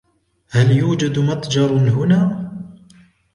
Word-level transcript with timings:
هل 0.49 0.71
يوجد 0.77 1.19
متجر 1.19 1.71
هنا؟ 1.73 2.27